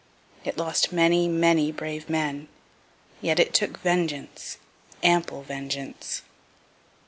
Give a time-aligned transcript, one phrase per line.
[0.43, 2.47] It lost many, many brave men,
[3.21, 4.57] yet it took vengeance,
[5.03, 6.23] ample vengeance.